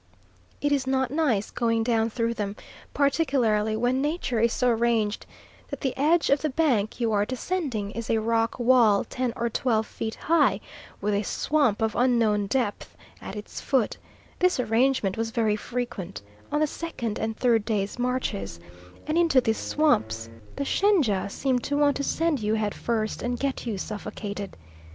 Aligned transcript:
It 0.61 0.71
is 0.71 0.87
not 0.87 1.11
nice 1.11 1.51
going 1.51 1.83
down 1.83 2.09
through 2.09 2.33
them, 2.33 2.55
particularly 2.91 3.75
when 3.77 4.01
Nature 4.01 4.39
is 4.39 4.51
so 4.51 4.69
arranged 4.69 5.27
that 5.69 5.81
the 5.81 5.95
edge 5.95 6.31
of 6.31 6.41
the 6.41 6.49
bank 6.49 6.99
you 6.99 7.11
are 7.11 7.23
descending 7.23 7.91
is 7.91 8.09
a 8.09 8.17
rock 8.19 8.57
wall 8.57 9.03
ten 9.03 9.31
or 9.35 9.47
twelve 9.47 9.85
feet 9.85 10.15
high 10.15 10.59
with 11.01 11.13
a 11.13 11.21
swamp 11.21 11.83
of 11.83 11.95
unknown 11.95 12.47
depth 12.47 12.97
at 13.21 13.35
its 13.35 13.61
foot; 13.61 13.95
this 14.39 14.59
arrangement 14.59 15.17
was 15.17 15.29
very 15.29 15.55
frequent 15.55 16.23
on 16.51 16.61
the 16.61 16.65
second 16.65 17.19
and 17.19 17.37
third 17.37 17.63
day's 17.63 17.99
marches, 17.99 18.59
and 19.05 19.19
into 19.19 19.39
these 19.39 19.59
swamps 19.59 20.31
the 20.55 20.65
shenja 20.65 21.29
seemed 21.29 21.63
to 21.65 21.77
want 21.77 21.95
to 21.97 22.03
send 22.03 22.39
you 22.39 22.55
head 22.55 22.73
first 22.73 23.21
and 23.21 23.39
get 23.39 23.67
you 23.67 23.77
suffocated. 23.77 24.57